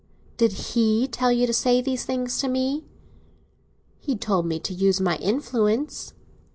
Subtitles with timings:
[0.37, 2.85] "Did he tell you to say these things to me?"
[3.99, 6.15] "He told me to use my influence."